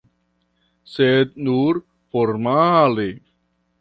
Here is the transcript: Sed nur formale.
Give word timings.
Sed 0.93 1.37
nur 1.49 1.81
formale. 2.15 3.09